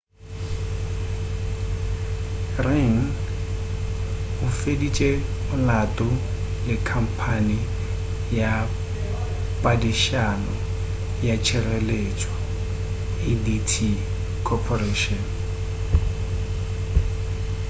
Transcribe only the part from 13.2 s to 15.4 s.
adt corporation